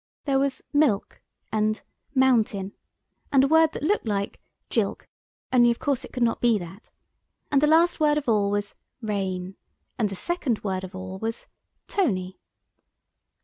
There 0.25 0.39
was 0.39 0.63
"milk" 0.73 1.21
and 1.51 1.79
"mountain," 2.15 2.73
and 3.31 3.43
a 3.43 3.47
word 3.47 3.71
that 3.73 3.83
looked 3.83 4.07
like 4.07 4.41
"Jilk," 4.71 5.07
only 5.53 5.69
of 5.69 5.77
course 5.77 6.03
it 6.03 6.11
could 6.11 6.23
not 6.23 6.41
be 6.41 6.57
that. 6.57 6.89
And 7.51 7.61
the 7.61 7.67
last 7.67 7.99
word 7.99 8.17
of 8.17 8.27
all 8.27 8.49
was 8.49 8.73
"reign," 9.03 9.57
and 9.99 10.09
the 10.09 10.15
second 10.15 10.63
word 10.63 10.83
of 10.83 10.95
all 10.95 11.19
was 11.19 11.45
"Tony." 11.85 12.39